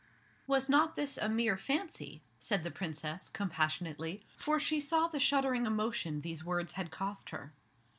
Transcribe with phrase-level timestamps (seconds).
[0.47, 5.67] "Was not this a mere fancy?" said the Princess, compassionately, for she saw the shuddering
[5.67, 7.53] emotion these words had cost her.